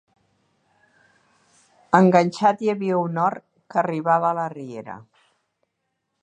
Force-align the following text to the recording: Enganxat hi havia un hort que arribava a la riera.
Enganxat 1.99 2.63
hi 2.65 2.71
havia 2.73 2.97
un 3.09 3.21
hort 3.25 3.45
que 3.75 3.81
arribava 3.83 4.29
a 4.33 4.39
la 4.41 4.49
riera. 4.57 4.99